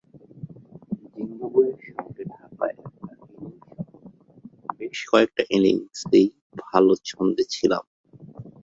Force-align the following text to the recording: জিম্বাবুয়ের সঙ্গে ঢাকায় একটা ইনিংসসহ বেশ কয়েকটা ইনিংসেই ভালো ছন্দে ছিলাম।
জিম্বাবুয়ের 1.13 1.77
সঙ্গে 1.87 2.23
ঢাকায় 2.33 2.75
একটা 2.77 3.13
ইনিংসসহ 3.31 3.89
বেশ 4.79 4.99
কয়েকটা 5.11 5.43
ইনিংসেই 5.55 6.27
ভালো 6.63 6.93
ছন্দে 7.09 7.43
ছিলাম। 7.53 7.83